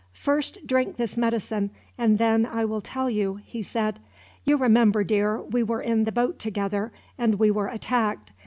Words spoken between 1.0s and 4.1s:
medicine, and then I will tell you," he said.